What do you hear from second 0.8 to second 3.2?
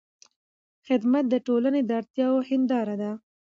خدمت د ټولنې د اړتیاوو هنداره ده.